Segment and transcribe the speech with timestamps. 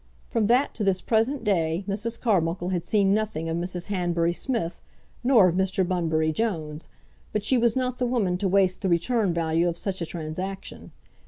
[0.29, 2.19] From that to this present day Mrs.
[2.19, 3.85] Carbuncle had seen nothing of Mrs.
[3.85, 4.81] Hanbury Smith,
[5.23, 5.87] nor of Mr.
[5.87, 6.87] Bunbury Jones,
[7.31, 10.91] but she was not the woman to waste the return value of such a transaction.